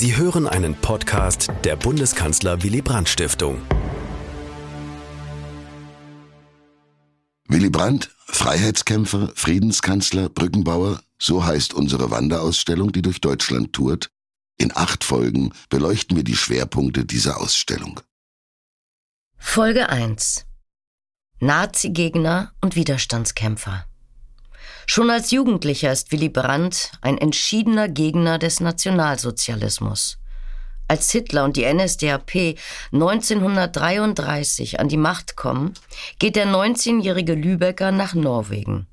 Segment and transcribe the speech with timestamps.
[0.00, 3.60] Sie hören einen Podcast der Bundeskanzler Willy Brandt Stiftung.
[7.48, 14.08] Willy Brandt, Freiheitskämpfer, Friedenskanzler, Brückenbauer, so heißt unsere Wanderausstellung, die durch Deutschland tourt.
[14.56, 17.98] In acht Folgen beleuchten wir die Schwerpunkte dieser Ausstellung.
[19.36, 20.46] Folge 1
[21.40, 23.87] Nazi-Gegner und Widerstandskämpfer
[24.86, 30.18] Schon als Jugendlicher ist Willy Brandt ein entschiedener Gegner des Nationalsozialismus.
[30.88, 32.56] Als Hitler und die NSDAP
[32.92, 35.74] 1933 an die Macht kommen,
[36.18, 38.86] geht der 19-jährige Lübecker nach Norwegen.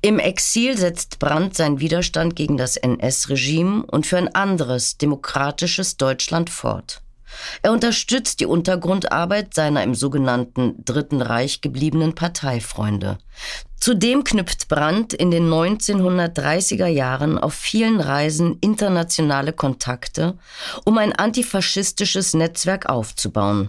[0.00, 6.50] Im Exil setzt Brandt seinen Widerstand gegen das NS-Regime und für ein anderes, demokratisches Deutschland
[6.50, 7.02] fort.
[7.62, 13.18] Er unterstützt die Untergrundarbeit seiner im sogenannten Dritten Reich gebliebenen Parteifreunde.
[13.84, 20.38] Zudem knüpft Brandt in den 1930er Jahren auf vielen Reisen internationale Kontakte,
[20.86, 23.68] um ein antifaschistisches Netzwerk aufzubauen.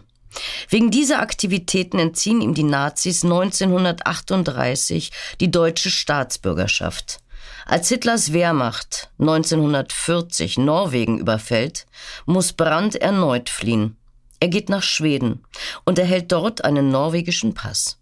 [0.70, 7.20] Wegen dieser Aktivitäten entziehen ihm die Nazis 1938 die deutsche Staatsbürgerschaft.
[7.66, 11.88] Als Hitlers Wehrmacht 1940 Norwegen überfällt,
[12.26, 13.98] muss Brandt erneut fliehen.
[14.39, 15.44] Er geht nach Schweden
[15.84, 17.98] und erhält dort einen norwegischen Pass.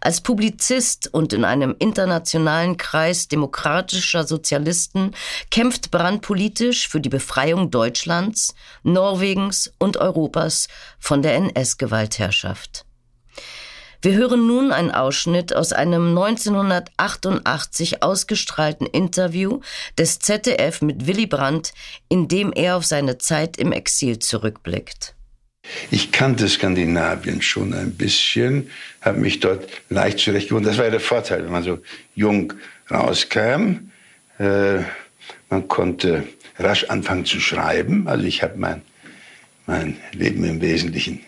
[0.00, 5.12] Als Publizist und in einem internationalen Kreis demokratischer Sozialisten
[5.50, 10.68] kämpft Brandt politisch für die Befreiung Deutschlands, Norwegens und Europas
[10.98, 12.84] von der NS-Gewaltherrschaft.
[14.02, 19.60] Wir hören nun einen Ausschnitt aus einem 1988 ausgestrahlten Interview
[19.98, 21.74] des ZDF mit Willy Brandt,
[22.08, 25.14] in dem er auf seine Zeit im Exil zurückblickt.
[25.90, 30.70] Ich kannte Skandinavien schon ein bisschen, habe mich dort leicht zurechtgefunden.
[30.70, 31.78] Das war ja der Vorteil, wenn man so
[32.14, 32.52] jung
[32.90, 33.90] rauskam.
[34.38, 34.78] Äh,
[35.48, 36.24] man konnte
[36.58, 38.08] rasch anfangen zu schreiben.
[38.08, 38.82] Also ich habe mein,
[39.66, 41.20] mein Leben im Wesentlichen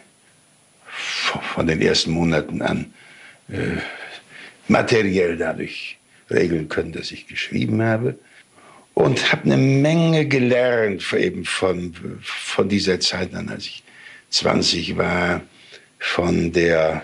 [1.54, 2.92] von den ersten Monaten an
[3.48, 3.78] äh,
[4.68, 5.98] materiell dadurch
[6.30, 8.18] regeln können, dass ich geschrieben habe.
[8.94, 13.82] Und habe eine Menge gelernt eben von, von dieser Zeit an, als ich
[14.32, 15.42] 20 war,
[15.98, 17.02] von der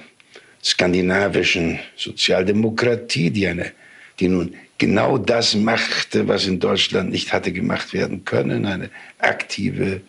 [0.62, 3.72] skandinavischen Sozialdemokratie, die, eine,
[4.18, 10.00] die nun genau das machte, was in Deutschland nicht hatte gemacht werden können, eine aktive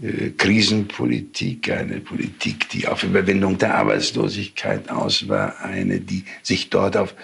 [0.00, 6.96] äh, Krisenpolitik, eine Politik, die auf Überwindung der Arbeitslosigkeit aus war, eine, die sich dort
[6.96, 7.14] auf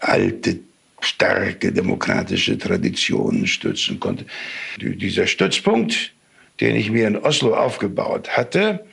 [0.00, 0.58] alte,
[1.00, 4.24] starke demokratische Traditionen stützen konnte.
[4.78, 6.12] Dieser Stützpunkt,
[6.60, 8.84] den ich mir in Oslo aufgebaut hatte,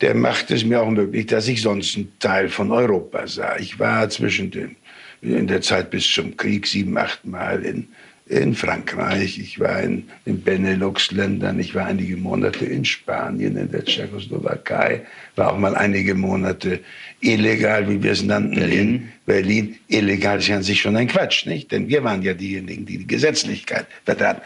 [0.00, 3.56] der macht es mir auch möglich, dass ich sonst ein Teil von Europa sah.
[3.58, 4.76] Ich war zwischen den,
[5.20, 7.88] in der Zeit bis zum Krieg sieben, acht Mal in
[8.30, 13.84] in Frankreich, ich war in den Benelux-Ländern, ich war einige Monate in Spanien, in der
[13.84, 15.04] Tschechoslowakei,
[15.34, 16.78] war auch mal einige Monate
[17.20, 18.78] illegal, wie wir es nannten, Berlin.
[18.78, 19.76] in Berlin.
[19.88, 21.72] Illegal ist ja an sich schon ein Quatsch, nicht?
[21.72, 24.42] Denn wir waren ja diejenigen, die die Gesetzlichkeit vertraten.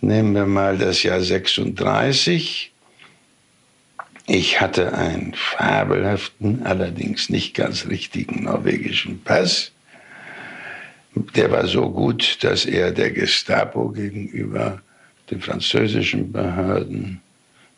[0.00, 2.72] Nehmen wir mal das Jahr 36.
[4.28, 9.72] Ich hatte einen fabelhaften, allerdings nicht ganz richtigen norwegischen Pass
[11.34, 14.82] der war so gut, dass er der Gestapo gegenüber
[15.30, 17.20] den französischen Behörden,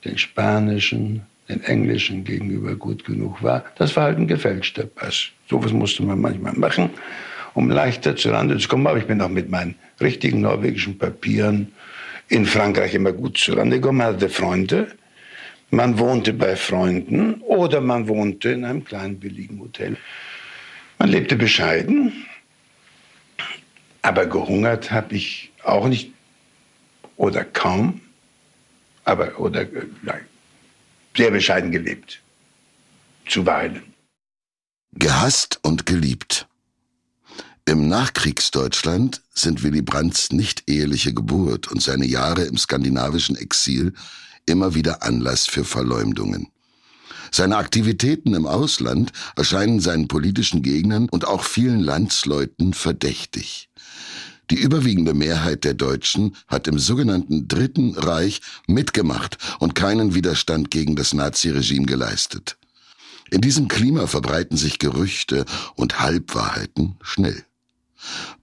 [0.04, 3.64] den spanischen, den englischen gegenüber gut genug war.
[3.76, 5.28] Das war halt ein gefälschter Pass.
[5.48, 6.90] So was musste man manchmal machen,
[7.54, 8.86] um leichter zu Rande zu kommen.
[8.86, 11.72] Aber ich bin auch mit meinen richtigen norwegischen Papieren
[12.28, 13.98] in Frankreich immer gut zu Rande gekommen.
[13.98, 14.96] Man hatte Freunde.
[15.70, 19.96] Man wohnte bei Freunden oder man wohnte in einem kleinen billigen Hotel.
[20.98, 22.26] Man lebte bescheiden,
[24.00, 26.12] aber gehungert habe ich auch nicht
[27.16, 28.00] oder kaum,
[29.04, 29.66] aber oder
[30.02, 30.24] nein,
[31.16, 32.22] sehr bescheiden gelebt.
[33.26, 33.82] Zuweilen.
[34.92, 36.37] Gehasst und geliebt.
[37.68, 43.92] Im Nachkriegsdeutschland sind Willy Brandts nicht eheliche Geburt und seine Jahre im skandinavischen Exil
[44.46, 46.48] immer wieder Anlass für Verleumdungen.
[47.30, 53.68] Seine Aktivitäten im Ausland erscheinen seinen politischen Gegnern und auch vielen Landsleuten verdächtig.
[54.50, 60.96] Die überwiegende Mehrheit der Deutschen hat im sogenannten Dritten Reich mitgemacht und keinen Widerstand gegen
[60.96, 62.56] das Naziregime geleistet.
[63.30, 65.44] In diesem Klima verbreiten sich Gerüchte
[65.74, 67.44] und Halbwahrheiten schnell.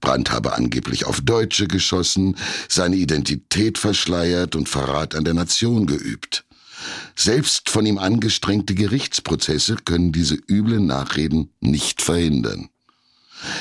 [0.02, 2.36] Brandt habe angeblich auf Deutsche geschossen,
[2.68, 6.46] seine Identität verschleiert und Verrat an der Nation geübt.
[7.16, 12.70] Selbst von ihm angestrengte Gerichtsprozesse können diese üblen Nachreden nicht verhindern.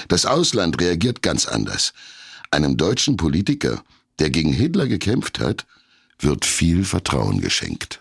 [0.08, 1.92] Das Ausland reagiert ganz anders.
[2.50, 3.82] Einem deutschen Politiker,
[4.18, 5.66] der gegen Hitler gekämpft hat,
[6.18, 8.00] wird viel Vertrauen geschenkt.